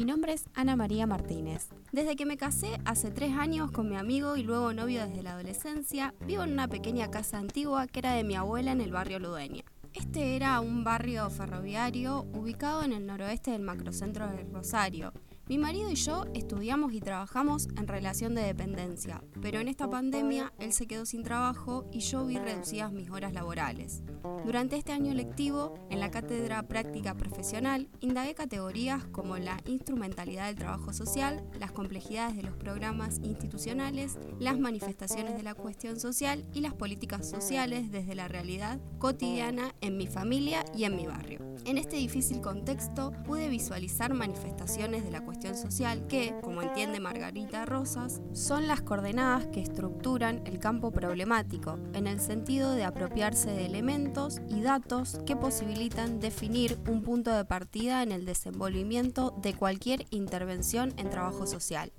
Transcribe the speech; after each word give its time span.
Mi 0.00 0.06
nombre 0.06 0.32
es 0.32 0.46
Ana 0.54 0.76
María 0.76 1.06
Martínez. 1.06 1.68
Desde 1.92 2.16
que 2.16 2.24
me 2.24 2.38
casé 2.38 2.80
hace 2.86 3.10
tres 3.10 3.36
años 3.36 3.70
con 3.70 3.86
mi 3.86 3.96
amigo 3.96 4.38
y 4.38 4.42
luego 4.42 4.72
novio 4.72 5.06
desde 5.06 5.22
la 5.22 5.34
adolescencia, 5.34 6.14
vivo 6.26 6.42
en 6.42 6.52
una 6.52 6.68
pequeña 6.68 7.10
casa 7.10 7.36
antigua 7.36 7.86
que 7.86 7.98
era 7.98 8.14
de 8.14 8.24
mi 8.24 8.34
abuela 8.34 8.72
en 8.72 8.80
el 8.80 8.92
barrio 8.92 9.18
Ludeña. 9.18 9.62
Este 9.92 10.36
era 10.36 10.58
un 10.60 10.84
barrio 10.84 11.28
ferroviario 11.28 12.22
ubicado 12.32 12.82
en 12.82 12.94
el 12.94 13.06
noroeste 13.06 13.50
del 13.50 13.60
macrocentro 13.60 14.26
de 14.26 14.44
Rosario 14.44 15.12
mi 15.50 15.58
marido 15.58 15.90
y 15.90 15.96
yo 15.96 16.26
estudiamos 16.32 16.92
y 16.92 17.00
trabajamos 17.00 17.66
en 17.76 17.88
relación 17.88 18.36
de 18.36 18.42
dependencia, 18.42 19.20
pero 19.42 19.58
en 19.58 19.66
esta 19.66 19.90
pandemia 19.90 20.52
él 20.60 20.72
se 20.72 20.86
quedó 20.86 21.04
sin 21.06 21.24
trabajo 21.24 21.88
y 21.90 21.98
yo 21.98 22.24
vi 22.24 22.38
reducidas 22.38 22.92
mis 22.92 23.10
horas 23.10 23.32
laborales. 23.32 24.04
Durante 24.46 24.76
este 24.76 24.92
año 24.92 25.12
lectivo, 25.12 25.74
en 25.90 25.98
la 25.98 26.12
cátedra 26.12 26.62
práctica 26.68 27.16
profesional, 27.16 27.88
indagué 27.98 28.36
categorías 28.36 29.04
como 29.06 29.38
la 29.38 29.60
instrumentalidad 29.66 30.46
del 30.46 30.54
trabajo 30.54 30.92
social, 30.92 31.42
las 31.58 31.72
complejidades 31.72 32.36
de 32.36 32.44
los 32.44 32.56
programas 32.56 33.18
institucionales, 33.24 34.20
las 34.38 34.56
manifestaciones 34.56 35.36
de 35.36 35.42
la 35.42 35.54
cuestión 35.54 35.98
social 35.98 36.44
y 36.54 36.60
las 36.60 36.74
políticas 36.74 37.28
sociales 37.28 37.90
desde 37.90 38.14
la 38.14 38.28
realidad 38.28 38.78
cotidiana 39.00 39.74
en 39.80 39.96
mi 39.96 40.06
familia 40.06 40.64
y 40.76 40.84
en 40.84 40.94
mi 40.94 41.08
barrio. 41.08 41.40
En 41.64 41.76
este 41.76 41.96
difícil 41.96 42.40
contexto 42.40 43.12
pude 43.24 43.48
visualizar 43.48 44.14
manifestaciones 44.14 45.02
de 45.04 45.10
la 45.10 45.24
cuestión 45.24 45.39
social 45.48 46.06
que, 46.06 46.34
como 46.42 46.62
entiende 46.62 47.00
Margarita 47.00 47.64
Rosas, 47.64 48.20
son 48.32 48.68
las 48.68 48.82
coordenadas 48.82 49.46
que 49.46 49.60
estructuran 49.60 50.42
el 50.44 50.58
campo 50.58 50.90
problemático, 50.90 51.78
en 51.94 52.06
el 52.06 52.20
sentido 52.20 52.72
de 52.72 52.84
apropiarse 52.84 53.50
de 53.50 53.66
elementos 53.66 54.40
y 54.48 54.60
datos 54.60 55.18
que 55.26 55.36
posibilitan 55.36 56.20
definir 56.20 56.78
un 56.88 57.02
punto 57.02 57.34
de 57.34 57.44
partida 57.44 58.02
en 58.02 58.12
el 58.12 58.26
desenvolvimiento 58.26 59.34
de 59.42 59.54
cualquier 59.54 60.06
intervención 60.10 60.92
en 60.96 61.10
trabajo 61.10 61.46
social. 61.46 61.92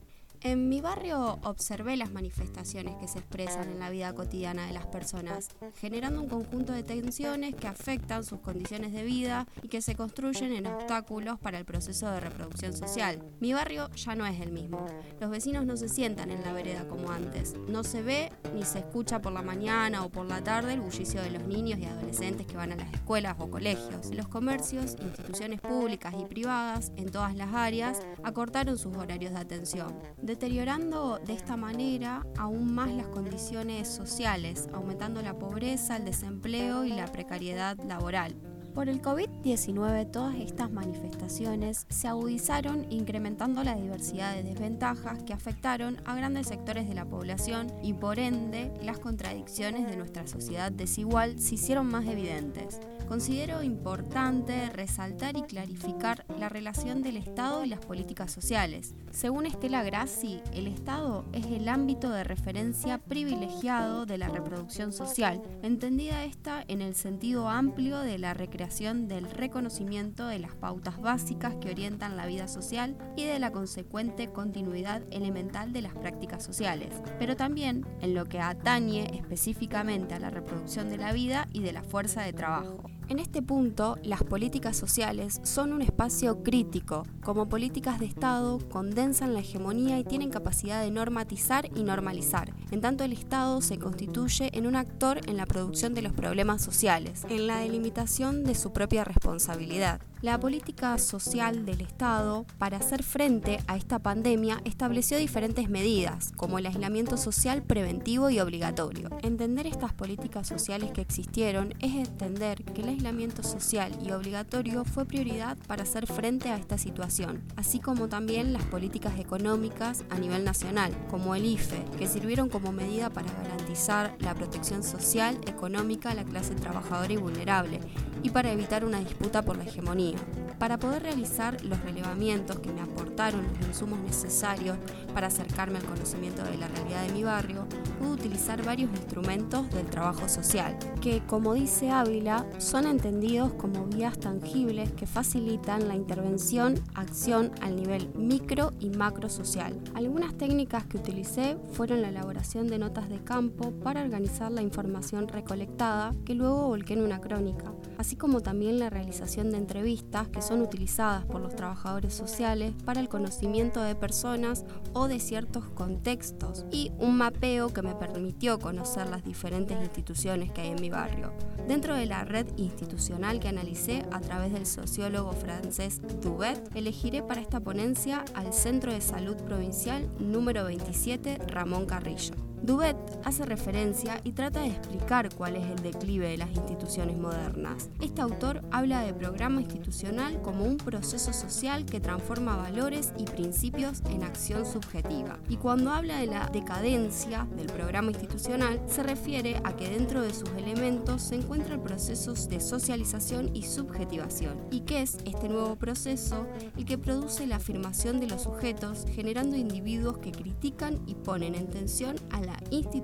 En 0.44 0.70
mi 0.70 0.81
barrio 0.81 1.38
observé 1.44 1.97
las 1.97 2.11
manifestaciones 2.14 2.95
que 2.95 3.08
se 3.08 3.20
expresan 3.20 3.70
en 3.70 3.78
la 3.78 3.92
vida 3.92 4.11
cotidiana 4.14 4.66
de 4.66 4.73
las 4.73 4.88
personas, 4.88 5.50
generando 5.80 6.20
un 6.20 6.28
conjunto 6.28 6.73
de 6.73 6.81
tensiones 6.81 7.53
que 7.53 7.67
afectan 7.67 8.23
sus 8.23 8.39
condiciones 8.39 8.92
de 8.92 9.03
vida 9.03 9.45
y 9.62 9.67
que 9.67 9.84
se 9.84 9.94
construyen 9.94 10.52
en 10.53 10.66
obstáculos 10.66 11.38
para 11.38 11.59
el 11.59 11.66
proceso 11.66 12.09
de 12.09 12.22
reproducción 12.22 12.73
social. 12.73 13.22
Mi 13.39 13.53
barrio 13.53 13.92
ya 13.92 14.16
no 14.16 14.25
es 14.25 14.42
el 14.42 14.52
mismo. 14.52 14.88
Los 15.19 15.30
vecinos 15.30 15.64
no 15.67 15.78
se 15.78 15.88
sientan 15.88 16.31
en 16.31 16.42
la 16.42 16.53
vereda 16.53 16.88
como 16.88 17.12
antes. 17.12 17.53
No 17.67 17.84
se 17.84 18.02
ve 18.02 18.31
ni 18.56 18.64
se 18.64 18.80
escucha 18.80 19.22
por 19.22 19.34
la 19.34 19.44
mañana 19.44 20.03
o 20.03 20.09
por 20.09 20.25
la 20.25 20.44
tarde 20.44 20.73
el 20.73 20.81
bullicio 20.81 21.22
de 21.22 21.30
los 21.30 21.44
niños 21.44 21.78
y 21.78 21.86
adolescentes 21.86 22.47
que 22.47 22.58
van 22.58 22.72
a 22.72 22.78
las 22.78 22.92
escuelas 22.92 23.36
o 23.38 23.52
colegios. 23.52 24.09
Los 24.12 24.28
comercios, 24.28 24.95
instituciones 25.00 25.62
públicas 25.62 26.16
y 26.19 26.25
privadas 26.25 26.92
en 26.95 27.12
todas 27.12 27.36
las 27.36 27.53
áreas 27.53 28.00
acortaron 28.23 28.80
sus 28.80 28.97
horarios 28.97 29.34
de 29.34 29.39
atención 29.39 29.94
deteriorando 30.32 31.20
de 31.20 31.34
esta 31.34 31.58
manera 31.58 32.26
aún 32.38 32.74
más 32.74 32.90
las 32.90 33.08
condiciones 33.08 33.90
sociales, 33.90 34.70
aumentando 34.72 35.22
la 35.22 35.38
pobreza, 35.38 35.98
el 35.98 36.06
desempleo 36.06 36.86
y 36.86 36.94
la 36.94 37.08
precariedad 37.08 37.78
laboral. 37.86 38.34
Por 38.74 38.88
el 38.88 39.02
COVID-19 39.02 40.09
todas 40.09 40.36
estas 40.36 40.72
manifestaciones 40.72 41.86
se 41.90 42.08
agudizaron 42.08 42.90
incrementando 42.90 43.62
la 43.66 43.76
diversidad 43.76 44.34
de 44.34 44.44
desventajas 44.44 45.22
que 45.24 45.34
afectaron 45.34 45.98
a 46.06 46.16
grandes 46.16 46.48
sectores 46.48 46.88
de 46.88 46.96
la 46.96 47.04
población 47.04 47.68
y 47.84 47.92
por 47.92 48.18
ende 48.18 48.72
las 48.82 49.00
contradicciones 49.00 49.86
de 49.86 49.98
nuestra 49.98 50.28
sociedad 50.28 50.72
desigual 50.72 51.42
se 51.42 51.56
hicieron 51.56 51.88
más 51.88 52.08
evidentes. 52.08 52.80
Considero 53.12 53.62
importante 53.62 54.69
resaltar 54.69 55.36
y 55.36 55.41
clarificar 55.41 56.24
la 56.40 56.47
relación 56.47 57.03
del 57.03 57.18
Estado 57.18 57.66
y 57.66 57.68
las 57.68 57.86
políticas 57.86 58.31
sociales. 58.31 58.96
Según 59.12 59.46
Estela 59.46 59.84
Grassi, 59.84 60.40
el 60.53 60.66
Estado 60.66 61.25
es 61.34 61.46
el 61.47 61.68
ámbito 61.68 62.09
de 62.09 62.24
referencia 62.24 63.00
privilegiado 63.00 64.06
de 64.06 64.18
la 64.18 64.30
reproducción 64.30 64.94
social, 64.94 65.41
entendida 65.62 66.24
esta 66.24 66.63
en 66.69 66.81
el 66.81 66.96
sentido 66.96 67.50
amplio 67.50 68.00
de 68.00 68.18
la 68.18 68.34
recreación 68.34 69.09
del 69.09 69.30
reconocimiento 69.30 70.28
de 70.28 70.40
las 70.40 70.56
pautas 70.56 71.02
básicas 71.02 71.53
que 71.56 71.72
orientan 71.72 72.16
la 72.16 72.28
vida 72.28 72.47
social 72.47 72.96
y 73.18 73.25
de 73.25 73.40
la 73.40 73.52
consecuente 73.52 74.30
continuidad 74.30 75.02
elemental 75.12 75.74
de 75.74 75.81
las 75.81 75.96
prácticas 75.96 76.46
sociales, 76.46 76.94
pero 77.19 77.36
también 77.36 77.86
en 78.00 78.13
lo 78.13 78.24
que 78.24 78.40
atañe 78.40 79.18
específicamente 79.18 80.13
a 80.13 80.19
la 80.19 80.30
reproducción 80.30 80.90
de 80.90 80.97
la 80.97 81.12
vida 81.12 81.50
y 81.52 81.59
de 81.59 81.74
la 81.74 81.84
fuerza 81.84 82.22
de 82.22 82.31
trabajo. 82.31 82.90
En 83.09 83.19
este 83.19 83.41
punto, 83.41 83.97
las 84.03 84.23
políticas 84.23 84.78
sociales 84.78 85.41
son 85.44 85.73
un 85.73 85.81
espacio 85.81 86.44
crítico. 86.44 87.06
Como 87.22 87.50
políticas 87.50 88.00
de 88.00 88.06
Estado, 88.06 88.59
condensan 88.69 89.34
la 89.34 89.41
hegemonía 89.41 90.00
y 90.00 90.03
tienen 90.03 90.29
capacidad 90.29 90.81
de 90.81 90.91
normatizar 90.91 91.69
y 91.75 91.84
normalizar. 91.84 92.53
En 92.72 92.81
tanto, 92.81 93.03
el 93.03 93.12
Estado 93.12 93.62
se 93.62 93.79
constituye 93.79 94.57
en 94.57 94.66
un 94.66 94.75
actor 94.75 95.19
en 95.28 95.38
la 95.38 95.45
producción 95.45 95.94
de 95.94 96.01
los 96.01 96.13
problemas 96.13 96.62
sociales, 96.62 97.25
en 97.29 97.47
la 97.47 97.57
delimitación 97.57 98.44
de 98.44 98.56
su 98.56 98.72
propia 98.72 99.03
responsabilidad. 99.03 100.01
La 100.22 100.40
política 100.40 101.00
social 101.00 101.66
del 101.66 101.82
Estado, 101.82 102.46
para 102.59 102.78
hacer 102.78 103.02
frente 103.02 103.59
a 103.66 103.76
esta 103.76 103.98
pandemia, 103.98 104.62
estableció 104.66 105.18
diferentes 105.18 105.68
medidas, 105.68 106.32
como 106.38 106.59
el 106.59 106.68
aislamiento 106.68 107.18
social 107.18 107.64
preventivo 107.64 108.30
y 108.30 108.40
obligatorio. 108.40 109.10
Entender 109.24 109.66
estas 109.66 109.94
políticas 109.94 110.48
sociales 110.48 110.92
que 110.92 111.02
existieron 111.02 111.74
es 111.80 111.96
entender 111.96 112.64
que 112.64 112.84
el 112.84 112.90
aislamiento 112.90 113.42
social 113.42 113.98
y 114.00 114.12
obligatorio 114.12 114.86
fue 114.86 115.06
prioridad 115.06 115.58
para 115.66 115.81
hacer 115.81 116.06
frente 116.06 116.52
a 116.52 116.58
esta 116.58 116.78
situación, 116.78 117.42
así 117.56 117.80
como 117.80 118.08
también 118.08 118.54
las 118.54 118.66
políticas 118.66 119.18
económicas 119.18 120.06
a 120.12 120.20
nivel 120.20 120.44
nacional, 120.44 120.96
como 121.10 121.34
el 121.34 121.46
IFE, 121.46 121.84
que 121.98 122.06
sirvieron 122.06 122.48
como 122.48 122.72
medida 122.72 123.10
para 123.10 123.34
garantizar 123.34 124.16
la 124.20 124.36
protección 124.36 124.84
social, 124.84 125.40
económica 125.48 126.12
a 126.12 126.14
la 126.14 126.26
clase 126.26 126.54
trabajadora 126.54 127.12
y 127.12 127.18
vulnerable, 127.18 127.80
y 128.24 128.30
para 128.30 128.52
evitar 128.52 128.86
una 128.86 129.00
disputa 129.00 129.42
por 129.42 129.58
la 129.58 129.64
hegemonía. 129.64 130.18
Para 130.59 130.78
poder 130.78 131.04
realizar 131.04 131.64
los 131.64 131.82
relevamientos 131.82 132.59
que 132.59 132.72
me 132.72 132.82
los 133.30 133.68
insumos 133.68 134.00
necesarios 134.00 134.78
para 135.14 135.28
acercarme 135.28 135.78
al 135.78 135.86
conocimiento 135.86 136.44
de 136.44 136.58
la 136.58 136.68
realidad 136.68 137.06
de 137.06 137.14
mi 137.14 137.24
barrio, 137.24 137.68
pude 138.00 138.12
utilizar 138.12 138.64
varios 138.64 138.90
instrumentos 138.92 139.70
del 139.72 139.86
trabajo 139.86 140.28
social, 140.28 140.78
que, 141.02 141.22
como 141.28 141.54
dice 141.54 141.92
Ávila, 141.92 142.46
son 142.58 142.88
entendidos 142.88 143.54
como 143.54 143.86
vías 143.86 144.20
tangibles 144.20 144.92
que 144.92 145.06
facilitan 145.06 145.88
la 145.88 145.96
intervención, 145.96 146.76
acción 146.96 147.52
al 147.62 147.76
nivel 147.76 148.10
micro 148.16 148.72
y 148.80 148.90
macro 148.90 149.30
social. 149.30 149.80
Algunas 149.94 150.36
técnicas 150.36 150.86
que 150.86 150.98
utilicé 150.98 151.58
fueron 151.74 152.02
la 152.02 152.10
elaboración 152.10 152.68
de 152.68 152.80
notas 152.80 153.10
de 153.10 153.24
campo 153.24 153.72
para 153.84 154.02
organizar 154.02 154.52
la 154.52 154.62
información 154.62 155.28
recolectada, 155.28 156.16
que 156.26 156.36
luego 156.36 156.68
volqué 156.68 156.94
en 156.94 157.04
una 157.04 157.20
crónica, 157.20 157.72
así 157.98 158.16
como 158.16 158.42
también 158.42 158.80
la 158.80 158.90
realización 158.90 159.52
de 159.52 159.58
entrevistas 159.58 160.30
que 160.30 160.42
son 160.42 160.62
utilizadas 160.62 161.26
por 161.26 161.42
los 161.42 161.56
trabajadores 161.56 162.14
sociales 162.14 162.74
para 162.86 163.00
el 163.00 163.10
conocimiento 163.12 163.82
de 163.82 163.94
personas 163.94 164.66
o 164.94 165.08
de 165.08 165.20
ciertos 165.20 165.66
contextos 165.66 166.66
y 166.72 166.92
un 166.98 167.18
mapeo 167.18 167.74
que 167.74 167.82
me 167.82 167.94
permitió 167.94 168.58
conocer 168.58 169.08
las 169.10 169.24
diferentes 169.24 169.78
instituciones 169.80 170.52
que 170.52 170.62
hay 170.62 170.70
en 170.70 170.82
mi 170.82 170.90
barrio. 170.90 171.34
Dentro 171.68 171.94
de 171.96 172.06
la 172.06 172.24
red 172.24 172.48
institucional 172.58 173.40
que 173.40 173.50
analicé 173.50 174.06
a 174.12 174.22
través 174.22 174.54
del 174.54 174.66
sociólogo 174.66 175.34
francés 175.34 176.02
Dubet, 176.22 176.76
elegiré 176.76 177.22
para 177.22 177.42
esta 177.42 177.60
ponencia 177.60 178.24
al 178.34 178.54
Centro 178.54 178.94
de 178.94 179.02
Salud 179.02 179.36
Provincial 179.36 180.10
número 180.20 180.64
27 180.66 181.38
Ramón 181.48 181.86
Carrillo. 181.86 182.34
Dubet 182.64 182.96
hace 183.25 183.45
referencia 183.45 184.21
y 184.23 184.33
trata 184.33 184.59
de 184.62 184.68
explicar 184.68 185.33
cuál 185.35 185.56
es 185.56 185.65
el 185.65 185.81
declive 185.81 186.29
de 186.29 186.38
las 186.38 186.51
instituciones 186.51 187.18
modernas. 187.18 187.89
Este 188.00 188.21
autor 188.21 188.62
habla 188.71 189.01
de 189.01 189.13
programa 189.13 189.62
institucional 189.62 190.41
como 190.44 190.65
un 190.65 190.77
proceso 190.77 191.33
social 191.33 191.85
que 191.85 192.00
transforma 192.00 192.56
valores 192.56 193.13
y 193.18 193.23
principios 193.23 194.01
en 194.12 194.23
acción 194.23 194.65
subjetiva. 194.65 195.39
Y 195.50 195.57
cuando 195.57 195.91
habla 195.91 196.19
de 196.19 196.27
la 196.27 196.47
decadencia 196.47 197.47
del 197.56 197.68
programa 197.68 198.12
institucional, 198.12 198.79
se 198.88 199.01
refiere 199.01 199.59
a 199.63 199.75
que 199.75 199.89
dentro 199.89 200.21
de 200.21 200.33
sus 200.33 200.50
elementos 200.50 201.23
se 201.23 201.35
encuentran 201.35 201.81
procesos 201.81 202.47
de 202.47 202.59
socialización 202.59 203.56
y 203.56 203.63
subjetivación, 203.63 204.59
y 204.69 204.81
que 204.81 205.01
es 205.01 205.18
este 205.25 205.50
nuevo 205.50 205.75
proceso 205.75 206.45
el 206.77 206.85
que 206.85 207.00
produce 207.00 207.47
la 207.47 207.56
afirmación 207.56 208.19
de 208.19 208.27
los 208.27 208.44
sujetos, 208.44 209.06
generando 209.12 209.57
individuos 209.57 210.19
que 210.19 210.31
critican 210.31 211.00
y 211.07 211.15
ponen 211.15 211.56
en 211.56 211.68
tensión 211.68 212.15
a 212.29 212.41
la 212.41 212.51
la 212.51 212.59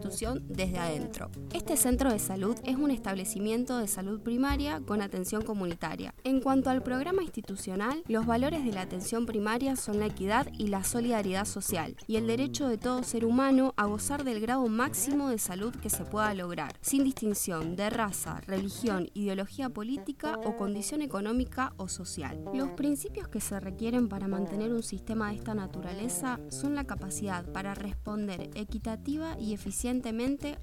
institución 0.07 0.43
desde 0.47 0.77
adentro. 0.77 1.29
Este 1.53 1.77
centro 1.77 2.11
de 2.11 2.19
salud 2.19 2.55
es 2.63 2.75
un 2.75 2.91
establecimiento 2.91 3.77
de 3.77 3.87
salud 3.87 4.21
primaria 4.21 4.81
con 4.81 5.01
atención 5.01 5.41
comunitaria. 5.41 6.13
En 6.23 6.39
cuanto 6.41 6.69
al 6.69 6.83
programa 6.83 7.23
institucional, 7.23 8.03
los 8.07 8.25
valores 8.25 8.63
de 8.63 8.71
la 8.71 8.81
atención 8.81 9.25
primaria 9.25 9.75
son 9.75 9.99
la 9.99 10.07
equidad 10.07 10.47
y 10.57 10.67
la 10.67 10.83
solidaridad 10.83 11.45
social, 11.45 11.95
y 12.07 12.15
el 12.15 12.27
derecho 12.27 12.67
de 12.67 12.77
todo 12.77 13.03
ser 13.03 13.25
humano 13.25 13.73
a 13.77 13.85
gozar 13.85 14.23
del 14.23 14.39
grado 14.39 14.67
máximo 14.67 15.29
de 15.29 15.37
salud 15.37 15.75
que 15.75 15.89
se 15.89 16.05
pueda 16.05 16.33
lograr, 16.33 16.73
sin 16.81 17.03
distinción 17.03 17.75
de 17.75 17.89
raza, 17.89 18.41
religión, 18.47 19.09
ideología 19.13 19.69
política 19.69 20.39
o 20.45 20.55
condición 20.57 21.01
económica 21.01 21.73
o 21.77 21.87
social. 21.87 22.43
Los 22.53 22.71
principios 22.71 23.27
que 23.27 23.41
se 23.41 23.59
requieren 23.59 24.07
para 24.09 24.27
mantener 24.27 24.71
un 24.73 24.83
sistema 24.83 25.29
de 25.29 25.37
esta 25.37 25.53
naturaleza 25.53 26.39
son 26.49 26.75
la 26.75 26.85
capacidad 26.85 27.45
para 27.51 27.73
responder 27.73 28.49
equitativa 28.55 29.37
y 29.39 29.53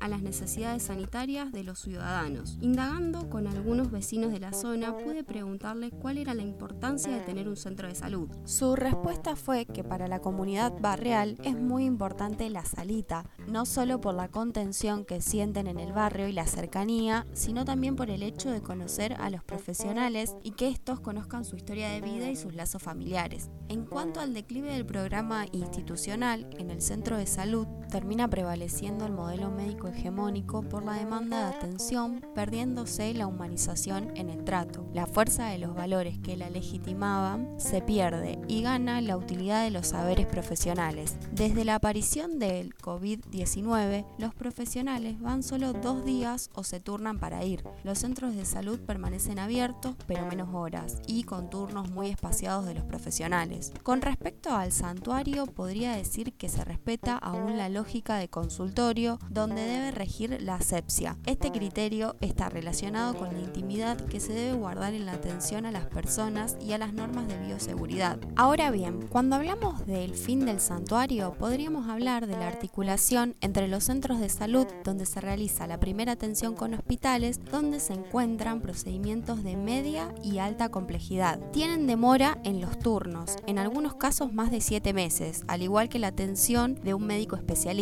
a 0.01 0.09
las 0.09 0.23
necesidades 0.23 0.85
sanitarias 0.85 1.53
de 1.53 1.65
los 1.65 1.81
ciudadanos. 1.81 2.57
Indagando 2.61 3.29
con 3.29 3.47
algunos 3.47 3.91
vecinos 3.91 4.33
de 4.33 4.41
la 4.41 4.53
zona, 4.53 4.97
pude 4.97 5.25
preguntarles 5.25 5.93
cuál 6.01 6.19
era 6.19 6.35
la 6.35 6.43
importancia 6.43 7.13
de 7.13 7.21
tener 7.21 7.49
un 7.49 7.57
centro 7.57 7.89
de 7.89 7.95
salud. 7.95 8.29
Su 8.45 8.77
respuesta 8.77 9.37
fue 9.37 9.67
que 9.67 9.85
para 9.85 10.09
la 10.09 10.21
comunidad 10.21 10.73
barrial 10.81 11.37
es 11.43 11.59
muy 11.59 11.85
importante 11.85 12.49
la 12.49 12.65
salita, 12.65 13.27
no 13.49 13.67
solo 13.67 14.01
por 14.01 14.15
la 14.15 14.29
contención 14.29 15.05
que 15.05 15.21
sienten 15.21 15.67
en 15.67 15.79
el 15.79 15.93
barrio 15.93 16.29
y 16.29 16.33
la 16.33 16.47
cercanía, 16.47 17.27
sino 17.33 17.65
también 17.65 17.97
por 17.97 18.11
el 18.11 18.23
hecho 18.23 18.51
de 18.51 18.63
conocer 18.63 19.15
a 19.15 19.31
los 19.31 19.43
profesionales 19.45 20.37
y 20.43 20.53
que 20.53 20.69
estos 20.69 21.01
conozcan 21.01 21.45
su 21.45 21.57
historia 21.57 21.91
de 21.91 22.01
vida 22.01 22.31
y 22.31 22.37
sus 22.37 22.55
lazos 22.55 22.83
familiares. 22.83 23.51
En 23.69 23.85
cuanto 23.85 24.21
al 24.21 24.33
declive 24.33 24.73
del 24.73 24.87
programa 24.87 25.47
institucional, 25.53 26.49
en 26.59 26.71
el 26.71 26.81
centro 26.81 27.17
de 27.17 27.27
salud 27.27 27.67
termina 27.95 28.27
prevaleciendo 28.27 29.07
el 29.07 29.13
modelo 29.13 29.53
médico 29.53 29.87
hegemónico 29.87 30.63
por 30.63 30.85
la 30.85 30.95
demanda 30.95 31.39
de 31.39 31.55
atención, 31.55 32.27
perdiéndose 32.35 33.15
la 33.15 33.29
humanización 33.29 34.11
en 34.17 34.31
el 34.31 34.43
trato. 34.43 34.85
La 34.93 35.07
fuerza 35.07 35.47
de 35.47 35.59
los 35.59 35.77
valores 35.77 36.19
que 36.19 36.37
la 36.37 36.51
legitimaban 36.51 37.55
se 37.57 37.83
pierde 37.83 38.41
y 38.49 38.63
gana 38.63 39.01
la 39.01 39.17
utilidad 39.17 39.63
de 39.63 39.71
los 39.71 39.87
saberes 39.87 40.27
profesionales. 40.27 41.15
Desde 41.31 41.65
la 41.65 41.77
aparición 41.77 42.41
del 42.41 42.75
COVID-19, 42.75 44.05
los 44.19 44.35
profesionales 44.35 45.21
van 45.21 45.45
solo 45.45 45.73
dos 45.73 46.05
días 46.05 46.51
o 46.53 46.65
se 46.65 46.81
turnan 46.81 47.21
para 47.21 47.45
ir. 47.45 47.63
Los 47.85 48.01
centros 48.01 48.35
de 48.35 48.45
salud 48.45 48.81
permanecen 48.81 49.39
abiertos, 49.39 49.95
pero 50.09 50.27
menos 50.27 50.53
horas 50.53 51.01
y 51.07 51.23
con 51.23 51.49
turnos 51.49 51.93
muy 51.93 52.09
espaciados 52.09 52.67
de 52.67 52.75
los 52.75 52.83
profesionales. 52.87 53.73
Con 53.85 54.03
respecto 54.03 54.51
al 54.51 54.73
santuario, 54.73 55.47
podría 55.47 55.93
decir 55.93 56.33
que 56.33 56.49
se 56.49 56.65
respeta 56.65 57.17
aún 57.17 57.57
la 57.57 57.69
lógica 57.69 57.84
de 57.85 58.29
consultorio, 58.29 59.19
donde 59.31 59.63
debe 59.63 59.91
regir 59.93 60.39
la 60.41 60.57
asepsia. 60.57 61.17
Este 61.27 61.53
criterio 61.53 62.17
está 62.21 62.49
relacionado 62.49 63.15
con 63.15 63.33
la 63.33 63.41
intimidad 63.41 63.97
que 63.97 64.21
se 64.21 64.33
debe 64.33 64.57
guardar 64.57 64.95
en 64.95 65.07
la 65.07 65.13
atención 65.13 65.65
a 65.65 65.71
las 65.71 65.87
personas 65.87 66.57
y 66.61 66.73
a 66.73 66.79
las 66.79 66.93
normas 66.93 67.29
de 67.29 67.39
bioseguridad. 67.39 68.19
Ahora 68.37 68.71
bien, 68.71 69.07
cuando 69.09 69.37
hablamos 69.37 69.87
del 69.87 70.15
fin 70.15 70.45
del 70.45 70.61
santuario, 70.61 71.35
podríamos 71.39 71.89
hablar 71.89 72.27
de 72.27 72.37
la 72.37 72.49
articulación 72.49 73.37
entre 73.41 73.69
los 73.69 73.85
centros 73.85 74.19
de 74.19 74.29
salud 74.29 74.67
donde 74.83 75.07
se 75.07 75.21
realiza 75.21 75.67
la 75.67 75.79
primera 75.79 76.13
atención 76.13 76.55
con 76.55 76.75
hospitales, 76.75 77.41
donde 77.51 77.81
se 77.81 77.93
encuentran 77.93 78.61
procedimientos 78.61 79.45
de 79.45 79.57
media 79.57 80.13
y 80.23 80.39
alta 80.39 80.71
complejidad. 80.71 81.39
Tienen 81.53 81.87
demora 81.87 82.39
en 82.45 82.61
los 82.61 82.79
turnos, 82.79 83.37
en 83.47 83.59
algunos 83.59 83.95
casos 83.95 84.33
más 84.33 84.51
de 84.51 84.61
7 84.61 84.93
meses, 84.93 85.45
al 85.47 85.63
igual 85.63 85.89
que 85.89 85.99
la 85.99 86.09
atención 86.09 86.75
de 86.83 86.95
un 86.95 87.07
médico 87.07 87.37
especialista. 87.37 87.74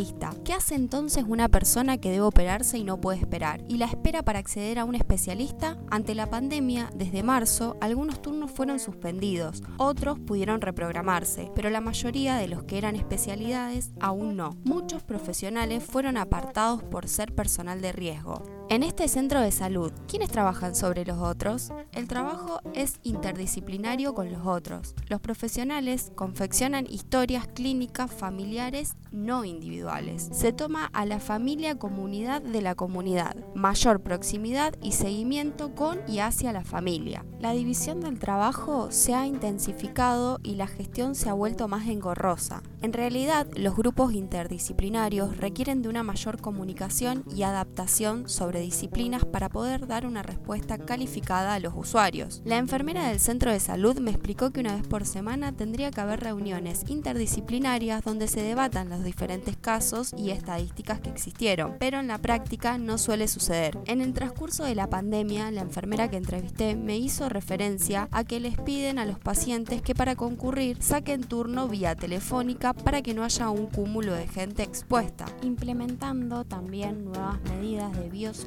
¿Qué 0.44 0.55
hace 0.55 0.75
entonces 0.75 1.25
una 1.29 1.49
persona 1.49 1.99
que 1.99 2.11
debe 2.11 2.23
operarse 2.23 2.79
y 2.79 2.85
no 2.85 2.99
puede 2.99 3.19
esperar? 3.19 3.62
Y 3.69 3.77
la 3.77 3.85
espera 3.85 4.23
para 4.23 4.39
acceder 4.39 4.79
a 4.79 4.87
un 4.87 4.94
especialista? 4.94 5.77
Ante 5.91 6.15
la 6.15 6.31
pandemia, 6.31 6.91
desde 6.94 7.23
marzo, 7.23 7.77
algunos 7.83 8.23
turnos 8.23 8.50
fueron 8.50 8.81
suspendidos, 8.81 9.62
otros 9.77 10.19
pudieron 10.19 10.62
reprogramarse, 10.62 11.53
pero 11.55 11.69
la 11.69 11.83
mayoría 11.83 12.37
de 12.37 12.49
los 12.49 12.65
que 12.65 12.79
eran 12.79 12.97
especialidades 12.97 13.93
aún 14.00 14.37
no. 14.37 14.56
Muchos 14.65 15.03
profesionales 15.03 15.85
fueron 15.85 16.17
apartados 16.17 16.83
por 16.83 17.06
ser 17.06 17.35
personal 17.35 17.83
de 17.83 17.93
riesgo. 17.93 18.62
En 18.72 18.82
este 18.82 19.06
centro 19.06 19.42
de 19.42 19.52
salud, 19.52 19.92
¿quiénes 20.08 20.30
trabajan 20.30 20.74
sobre 20.74 21.04
los 21.04 21.19
otros? 21.19 21.70
El 21.92 22.08
trabajo 22.08 22.62
es 22.72 23.00
interdisciplinario 23.02 24.14
con 24.14 24.32
los 24.32 24.46
otros. 24.46 24.94
Los 25.08 25.20
profesionales 25.20 26.10
confeccionan 26.14 26.86
historias 26.86 27.46
clínicas 27.48 28.10
familiares 28.10 28.96
no 29.10 29.44
individuales. 29.44 30.30
Se 30.32 30.54
toma 30.54 30.86
a 30.94 31.04
la 31.04 31.20
familia 31.20 31.78
comunidad 31.78 32.40
de 32.40 32.62
la 32.62 32.74
comunidad, 32.74 33.36
mayor 33.54 34.00
proximidad 34.00 34.74
y 34.80 34.92
seguimiento 34.92 35.74
con 35.74 36.00
y 36.08 36.20
hacia 36.20 36.50
la 36.54 36.64
familia. 36.64 37.26
La 37.40 37.52
división 37.52 38.00
del 38.00 38.19
trabajo 38.19 38.90
se 38.90 39.12
ha 39.12 39.26
intensificado 39.26 40.38
y 40.42 40.54
la 40.54 40.66
gestión 40.66 41.14
se 41.14 41.28
ha 41.28 41.34
vuelto 41.34 41.69
más 41.69 41.88
engorrosa. 41.88 42.62
En 42.80 42.94
realidad, 42.94 43.46
los 43.54 43.76
grupos 43.76 44.14
interdisciplinarios 44.14 45.36
requieren 45.36 45.82
de 45.82 45.90
una 45.90 46.02
mayor 46.02 46.40
comunicación 46.40 47.22
y 47.34 47.42
adaptación 47.42 48.30
sobre 48.30 48.62
disciplinas 48.62 49.25
para 49.25 49.49
poder 49.49 49.87
dar 49.87 50.06
una 50.06 50.23
respuesta 50.23 50.79
calificada 50.79 51.55
a 51.55 51.61
los 51.61 51.75
usuarios. 51.76 52.43
La 52.44 52.59
enfermera 52.59 53.09
del 53.09 53.20
centro 53.20 53.50
de 53.50 53.61
salud 53.61 53.99
me 53.99 54.11
explicó 54.11 54.50
que 54.50 54.61
una 54.61 54.75
vez 54.75 54.87
por 54.87 55.06
semana 55.06 55.53
tendría 55.53 55.91
que 55.91 56.00
haber 56.00 56.20
reuniones 56.20 56.85
interdisciplinarias 56.88 58.05
donde 58.05 58.29
se 58.29 58.43
debatan 58.43 58.88
los 58.88 59.05
diferentes 59.05 59.56
casos 59.56 60.12
y 60.17 60.31
estadísticas 60.31 61.00
que 61.00 61.11
existieron, 61.11 61.76
pero 61.79 62.00
en 62.00 62.09
la 62.09 62.19
práctica 62.19 62.79
no 62.79 62.99
suele 62.99 63.29
suceder. 63.29 63.79
En 63.87 64.00
el 64.00 64.12
transcurso 64.12 64.65
de 64.65 64.75
la 64.75 64.88
pandemia, 64.88 65.50
la 65.50 65.62
enfermera 65.62 66.08
que 66.08 66.17
entrevisté 66.17 66.76
me 66.76 66.99
hizo 66.99 67.29
referencia 67.29 68.08
a 68.11 68.25
que 68.25 68.41
les 68.41 68.58
piden 68.61 68.99
a 68.99 69.06
los 69.06 69.19
pacientes 69.19 69.82
que 69.82 69.94
para 69.94 70.17
concurrir 70.17 70.82
saquen 70.82 71.23
turno 71.23 71.69
vía 71.69 71.94
telefónica 71.94 72.73
para 72.73 73.03
que 73.03 73.15
no 73.15 73.25
haya 73.25 73.50
un 73.50 73.67
cúmulo 73.67 74.15
de 74.15 74.29
gente 74.29 74.62
expuesta, 74.62 75.26
implementando 75.43 76.44
también 76.44 77.05
nuevas 77.05 77.41
medidas 77.43 77.97
de 77.97 78.08
bioseguridad 78.08 78.42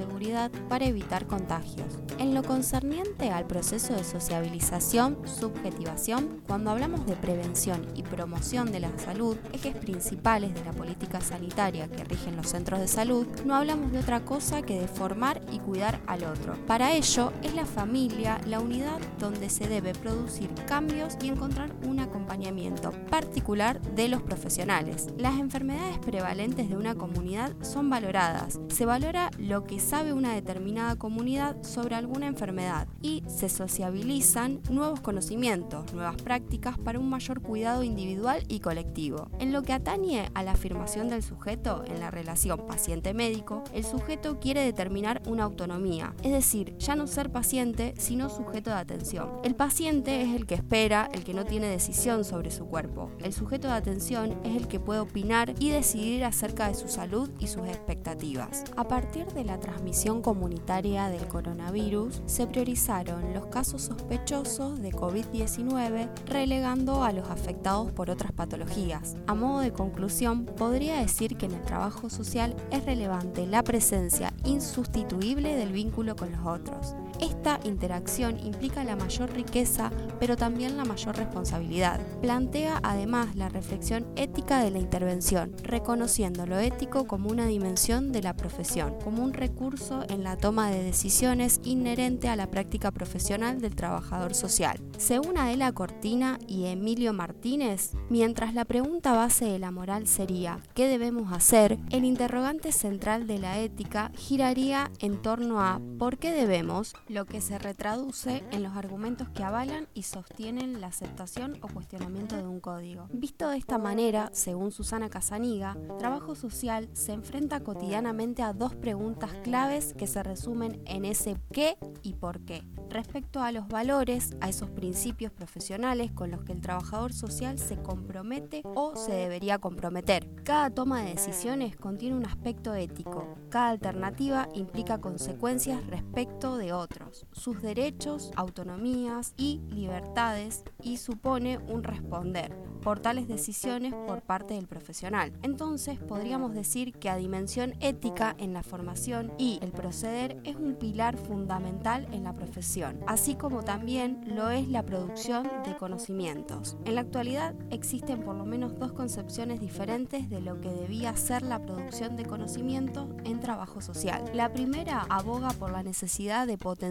para 0.70 0.86
evitar 0.86 1.28
contagios. 1.28 2.00
En 2.18 2.34
lo 2.34 2.44
concerniente 2.44 3.30
al 3.30 3.46
proceso 3.46 3.94
de 3.94 4.04
sociabilización, 4.04 5.18
subjetivación, 5.26 6.42
cuando 6.48 6.72
hablamos 6.72 7.06
de 7.06 7.16
prevención 7.16 7.86
y 7.96 8.04
promoción 8.04 8.72
de 8.72 8.80
la 8.80 8.98
salud, 8.98 9.38
ejes 9.54 9.76
principales 9.76 10.54
de 10.54 10.64
la 10.64 10.72
política 10.72 11.22
sanitaria 11.22 11.88
que 11.88 12.04
rigen 12.04 12.36
los 12.36 12.50
centros 12.50 12.80
de 12.80 12.88
salud, 12.88 13.28
no 13.46 13.56
hablamos 13.56 13.92
de 13.92 14.00
otra 14.00 14.24
cosa 14.24 14.62
que 14.62 14.80
de 14.80 14.88
formar 14.88 15.42
y 15.52 15.60
cuidar 15.60 16.00
al 16.08 16.24
otro. 16.24 16.56
Para 16.68 16.94
ello, 16.94 17.32
es 17.44 17.54
la 17.54 17.66
familia 17.66 18.40
la 18.46 18.60
unidad 18.60 19.00
donde 19.20 19.50
se 19.50 19.68
debe 19.68 19.94
producir 19.94 20.50
cambios 20.68 21.18
y 21.22 21.28
encontrar 21.28 21.72
un 21.86 22.00
acompañamiento 22.00 22.92
particular 23.10 23.82
de 23.82 24.08
los 24.08 24.22
profesionales. 24.22 25.08
Las 25.18 25.40
enfermedades 25.40 25.98
prevalentes 26.00 26.70
de 26.70 26.78
una 26.78 26.96
comunidad 26.96 27.54
son 27.62 27.90
valoradas. 27.90 28.60
Se 28.70 28.86
valora 28.86 29.32
lo 29.38 29.64
que 29.66 29.80
sabe 29.86 30.14
una 30.14 30.34
determinada 30.34 30.96
comunidad 30.96 31.62
sobre 31.62 31.96
alguna 31.96 32.26
enfermedad 32.26 32.88
y 33.04 33.24
se 33.28 33.50
sociabilizan 33.50 34.62
nuevos 34.70 35.00
conocimientos, 35.00 35.94
nuevas 35.94 36.20
prácticas 36.20 36.80
para 36.80 37.00
un 37.00 37.08
mayor 37.08 37.42
cuidado 37.42 37.84
individual 37.84 38.44
y 38.48 38.62
colectivo. 38.62 39.30
En 39.40 39.54
lo 39.54 39.62
que 39.62 39.74
atañe 39.74 40.32
a 40.34 40.42
la 40.42 40.54
afirmación 40.54 41.10
del 41.10 41.22
sujeto 41.22 41.84
en 41.86 42.00
la 42.00 42.10
relación 42.10 42.66
paciente-médico, 42.66 43.64
el 43.74 43.84
sujeto 43.84 44.40
quiere 44.40 44.62
determinar 44.62 45.22
una 45.28 45.44
autonomía, 45.44 46.16
es 46.24 46.32
decir, 46.32 46.76
ya 46.80 46.96
no 46.96 47.06
ser 47.06 47.32
paciente, 47.32 47.94
sino 48.00 48.30
sujeto 48.30 48.72
de 48.72 48.78
atención. 48.78 49.30
El 49.44 49.56
paciente 49.56 50.24
es 50.24 50.34
el 50.34 50.48
que 50.48 50.56
espera, 50.56 51.10
el 51.14 51.24
que 51.24 51.36
no 51.36 51.46
tiene 51.46 51.68
decisión 51.68 52.26
sobre 52.26 52.50
su 52.50 52.66
cuerpo. 52.66 53.12
El 53.24 53.34
sujeto 53.34 53.68
de 53.68 53.76
atención 53.76 54.40
es 54.44 54.56
el 54.56 54.68
que 54.68 54.80
puede 54.80 55.02
opinar 55.02 55.54
y 55.60 55.70
decidir 55.70 56.24
acerca 56.24 56.70
de 56.70 56.74
su 56.74 56.88
salud 56.88 57.30
y 57.38 57.48
sus 57.48 57.68
expectativas. 57.68 58.64
A 58.76 58.88
partir 58.88 59.28
de 59.28 59.44
la 59.44 59.60
transmisión 59.76 60.22
comunitaria 60.22 61.10
del 61.10 61.28
coronavirus, 61.28 62.22
se 62.26 62.48
priorizaron 62.48 63.34
los 63.34 63.48
casos 63.48 63.82
sospechosos 63.82 64.82
de 64.82 64.92
COVID-19, 64.92 66.10
relegando 66.28 67.04
a 67.04 67.12
los 67.12 67.30
afectados 67.30 67.92
por 67.92 68.10
otras 68.10 68.32
patologías. 68.32 69.18
A 69.28 69.36
modo 69.36 69.60
de 69.60 69.74
conclusión, 69.74 70.46
podría 70.46 71.02
decir 71.02 71.36
que 71.36 71.48
en 71.48 71.56
el 71.56 71.62
trabajo 71.64 72.10
social 72.10 72.56
es 72.72 72.86
relevante 72.86 73.46
la 73.48 73.64
presencia 73.64 74.32
insustituible 74.46 75.58
del 75.58 75.74
vínculo 75.74 76.16
con 76.16 76.32
los 76.32 76.46
otros. 76.46 76.96
Esta 77.20 77.60
interacción 77.64 78.40
implica 78.40 78.84
la 78.84 78.96
mayor 78.96 79.32
riqueza, 79.32 79.92
pero 80.20 80.36
también 80.36 80.78
la 80.78 80.86
mayor 80.86 81.16
responsabilidad. 81.16 82.00
Plantea 82.22 82.80
además 82.84 83.36
la 83.36 83.50
reflexión 83.50 84.06
ética 84.16 84.64
de 84.64 84.72
la 84.72 84.80
intervención, 84.80 85.56
reconociendo 85.64 86.46
lo 86.46 86.60
ético 86.60 87.06
como 87.06 87.30
una 87.30 87.46
dimensión 87.46 88.12
de 88.12 88.22
la 88.22 88.36
profesión, 88.36 88.96
como 89.04 89.24
un 89.24 89.34
recurso 89.34 90.04
en 90.10 90.24
la 90.24 90.38
toma 90.38 90.70
de 90.70 90.84
decisiones 90.84 91.62
inherente 91.64 92.28
a 92.28 92.36
la 92.36 92.50
práctica 92.50 92.92
profesional 92.92 93.62
del 93.62 93.76
trabajador 93.76 94.34
social. 94.34 94.80
Según 94.98 95.38
Adela 95.38 95.72
Cortina 95.72 96.40
y 96.48 96.66
Emilio 96.66 97.14
Martínez, 97.14 97.92
mientras 98.10 98.54
la 98.54 98.66
pregunta 98.66 99.14
base 99.14 99.46
de 99.46 99.60
la 99.60 99.72
moral 99.72 100.08
sería 100.08 100.60
¿qué 100.74 100.88
debemos 100.88 101.32
hacer?, 101.32 101.78
el 101.92 102.06
interrogante 102.06 102.72
central 102.72 103.28
de 103.28 103.40
la 103.40 103.60
ética 103.60 104.12
giraría 104.16 104.92
en 105.00 105.22
torno 105.22 105.62
a 105.62 105.80
¿por 105.98 106.18
qué 106.18 106.32
debemos?, 106.32 106.94
lo 107.08 107.26
que 107.26 107.42
se 107.42 107.58
retraduce 107.58 108.44
en 108.52 108.64
los 108.64 108.76
argumentos 108.76 109.30
que 109.30 109.44
avalan 109.44 109.88
y 109.94 110.04
sostienen 110.04 110.82
la 110.82 110.88
aceptación 110.88 111.58
o 111.62 111.68
cuestionamiento 111.68 112.36
de 112.36 112.48
un 112.48 112.60
código. 112.60 113.08
Visto 113.12 113.50
de 113.50 113.58
esta 113.58 113.78
manera, 113.78 114.30
según 114.34 114.72
Susana 114.72 115.10
Casaniga, 115.10 115.78
trabajo 116.00 116.36
social 116.36 116.90
se 116.94 117.14
enfrenta 117.14 117.60
cotidianamente 117.60 118.42
a 118.42 118.54
dos 118.54 118.76
preguntas 118.76 119.32
claves 119.44 119.94
que 119.94 120.08
se 120.08 120.24
resumen 120.24 120.82
en 120.86 121.06
ese 121.06 121.38
qué 121.52 121.78
y 122.02 122.14
por 122.14 122.42
qué. 122.42 122.64
Respecto 122.90 123.42
a 123.42 123.52
los 123.52 123.68
valores, 123.68 124.36
a 124.42 124.50
esos 124.50 124.70
principios 124.70 125.32
profesionales 125.32 126.12
con 126.12 126.32
los 126.32 126.44
que 126.44 126.54
el 126.54 126.62
trabajador 126.62 127.14
social 127.14 127.60
se 127.60 127.78
compromete 127.78 128.62
o 128.64 128.96
se 128.96 129.12
debería 129.12 129.58
comprometer. 129.60 130.30
Cada 130.44 130.70
toma 130.70 131.02
de 131.02 131.12
decisiones 131.12 131.76
contiene 131.76 132.16
un 132.16 132.26
aspecto 132.26 132.74
ético. 132.74 133.36
Cada 133.50 133.70
alternativa 133.70 134.48
implica 134.54 135.00
consecuencias 135.00 135.86
respecto 135.88 136.58
de 136.58 136.74
otros, 136.96 137.26
sus 137.32 137.62
derechos, 137.62 138.32
autonomías 138.36 139.34
y 139.38 139.62
libertades 139.70 140.64
y 140.82 140.98
supone 140.98 141.58
un 141.58 141.84
responder 141.84 142.56
por 142.82 143.00
tales 143.00 143.28
decisiones 143.28 143.94
por 144.08 144.22
parte 144.22 144.54
del 144.54 144.68
profesional. 144.68 145.34
Entonces 145.42 145.98
podríamos 146.00 146.54
decir 146.54 146.94
que 146.94 147.10
a 147.10 147.16
dimensión 147.16 147.74
ética 147.80 148.36
en 148.38 148.54
la 148.54 148.62
formación 148.62 149.34
y 149.40 149.58
el 149.62 149.72
proceder 149.72 150.40
es 150.44 150.56
un 150.56 150.76
pilar 150.76 151.18
fundamental 151.18 152.08
en 152.12 152.24
la 152.24 152.34
profesión, 152.34 153.00
así 153.08 153.36
como 153.36 153.64
también 153.64 154.22
lo 154.28 154.52
es 154.52 154.68
la 154.68 154.84
producción 154.84 155.50
de 155.66 155.76
conocimientos. 155.78 156.78
En 156.86 156.96
la 156.96 157.02
actualidad 157.02 157.56
existen 157.72 158.22
por 158.22 158.36
lo 158.36 158.46
menos 158.46 158.78
dos 158.78 158.94
concepciones 158.94 159.60
diferentes 159.60 160.30
de 160.30 160.42
lo 160.42 160.62
que 160.62 160.70
debía 160.70 161.16
ser 161.16 161.42
la 161.42 161.60
producción 161.60 162.16
de 162.16 162.26
conocimientos 162.26 163.08
en 163.24 163.40
trabajo 163.40 163.82
social. 163.82 164.24
La 164.34 164.54
primera 164.54 165.08
aboga 165.10 165.50
por 165.50 165.72
la 165.72 165.82
necesidad 165.82 166.46
de 166.46 166.58
potenciar 166.58 166.85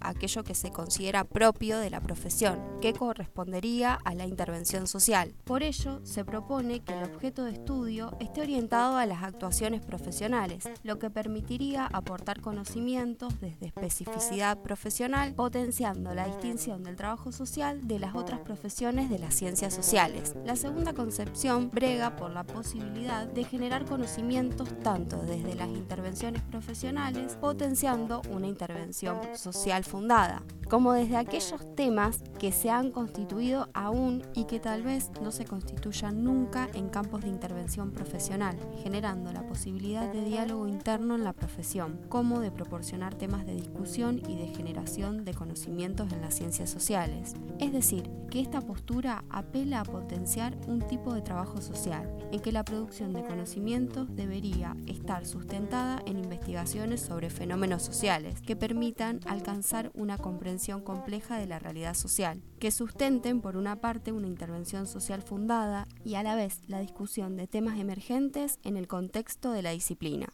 aquello 0.00 0.44
que 0.44 0.54
se 0.54 0.70
considera 0.70 1.24
propio 1.24 1.78
de 1.78 1.90
la 1.90 2.00
profesión, 2.00 2.60
que 2.80 2.92
correspondería 2.92 3.98
a 4.04 4.14
la 4.14 4.26
intervención 4.26 4.86
social. 4.86 5.34
Por 5.44 5.62
ello, 5.62 6.00
se 6.04 6.24
propone 6.24 6.80
que 6.80 6.92
el 6.92 7.04
objeto 7.04 7.44
de 7.44 7.52
estudio 7.52 8.16
esté 8.20 8.42
orientado 8.42 8.96
a 8.96 9.06
las 9.06 9.22
actuaciones 9.22 9.84
profesionales, 9.84 10.64
lo 10.82 10.98
que 10.98 11.10
permitiría 11.10 11.86
aportar 11.86 12.40
conocimientos 12.40 13.40
desde 13.40 13.66
especificidad 13.66 14.58
profesional, 14.62 15.34
potenciando 15.34 16.14
la 16.14 16.26
distinción 16.26 16.82
del 16.82 16.96
trabajo 16.96 17.32
social 17.32 17.86
de 17.86 17.98
las 17.98 18.14
otras 18.14 18.40
profesiones 18.40 19.10
de 19.10 19.18
las 19.18 19.34
ciencias 19.34 19.74
sociales. 19.74 20.34
La 20.44 20.56
segunda 20.56 20.92
concepción 20.92 21.70
brega 21.70 22.16
por 22.16 22.30
la 22.30 22.44
posibilidad 22.44 23.26
de 23.26 23.44
generar 23.44 23.84
conocimientos 23.84 24.68
tanto 24.82 25.16
desde 25.18 25.54
las 25.54 25.68
intervenciones 25.68 26.42
profesionales, 26.42 27.36
potenciando 27.40 28.22
una 28.30 28.46
intervención 28.46 29.18
social 29.36 29.82
fundada, 29.84 30.42
como 30.68 30.92
desde 30.92 31.16
aquellos 31.16 31.74
temas 31.74 32.22
que 32.38 32.52
se 32.52 32.70
han 32.70 32.90
constituido 32.90 33.68
aún 33.72 34.22
y 34.34 34.44
que 34.44 34.60
tal 34.60 34.82
vez 34.82 35.10
no 35.22 35.30
se 35.30 35.44
constituyan 35.44 36.24
nunca 36.24 36.68
en 36.74 36.88
campos 36.88 37.22
de 37.22 37.28
intervención 37.28 37.92
profesional, 37.92 38.56
generando 38.82 39.32
la 39.32 39.46
posibilidad 39.46 40.12
de 40.12 40.24
diálogo 40.24 40.66
interno 40.66 41.14
en 41.14 41.24
la 41.24 41.32
profesión, 41.32 42.00
como 42.08 42.40
de 42.40 42.50
proporcionar 42.50 43.14
temas 43.14 43.46
de 43.46 43.54
discusión 43.54 44.20
y 44.28 44.36
de 44.36 44.48
generación 44.48 45.24
de 45.24 45.34
conocimientos 45.34 46.12
en 46.12 46.20
las 46.20 46.34
ciencias 46.34 46.70
sociales. 46.70 47.34
Es 47.58 47.72
decir, 47.72 48.10
que 48.30 48.40
esta 48.40 48.60
postura 48.60 49.24
apela 49.30 49.80
a 49.80 49.84
potenciar 49.84 50.56
un 50.66 50.80
tipo 50.80 51.14
de 51.14 51.22
trabajo 51.22 51.60
social, 51.60 52.12
en 52.32 52.40
que 52.40 52.52
la 52.52 52.64
producción 52.64 53.12
de 53.12 53.24
conocimientos 53.24 54.14
debería 54.14 54.76
estar 54.86 55.26
sustentada 55.26 56.02
en 56.06 56.18
investigaciones 56.18 57.00
sobre 57.00 57.30
fenómenos 57.30 57.82
sociales 57.82 58.40
que 58.42 58.56
permitan 58.56 59.20
alcanzar 59.26 59.90
una 59.94 60.18
comprensión 60.18 60.55
compleja 60.84 61.38
de 61.38 61.46
la 61.46 61.58
realidad 61.58 61.94
social, 61.94 62.42
que 62.58 62.70
sustenten 62.70 63.40
por 63.40 63.56
una 63.56 63.80
parte 63.80 64.12
una 64.12 64.26
intervención 64.26 64.86
social 64.86 65.22
fundada 65.22 65.86
y 66.04 66.14
a 66.14 66.22
la 66.22 66.34
vez 66.34 66.60
la 66.66 66.80
discusión 66.80 67.36
de 67.36 67.46
temas 67.46 67.78
emergentes 67.78 68.58
en 68.62 68.76
el 68.76 68.88
contexto 68.88 69.52
de 69.52 69.62
la 69.62 69.70
disciplina. 69.70 70.28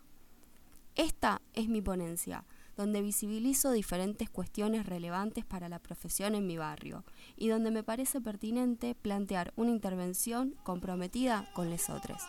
Esta 0.95 1.41
es 1.55 1.69
mi 1.69 1.81
ponencia, 1.81 2.45
donde 2.77 3.03
visibilizo 3.03 3.73
diferentes 3.73 4.31
cuestiones 4.31 4.87
relevantes 4.87 5.45
para 5.45 5.69
la 5.69 5.79
profesión 5.79 6.35
en 6.35 6.47
mi 6.47 6.59
barrio 6.59 7.05
y 7.37 7.49
donde 7.49 7.71
me 7.71 7.83
parece 7.83 8.21
pertinente 8.21 8.95
plantear 8.95 9.53
una 9.57 9.71
intervención 9.71 10.55
comprometida 10.63 11.49
con 11.55 11.71
les 11.71 11.89
otros. 11.91 12.23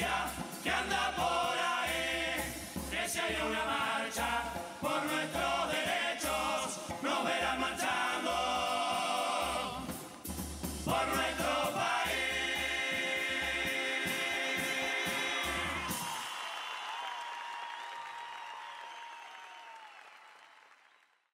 Grecia 0.00 0.30
que 0.62 0.70
anda 0.70 1.12
por 1.14 1.58
ahí. 1.58 2.40
Grecia 2.90 3.22
y 3.30 3.46
una 3.46 3.79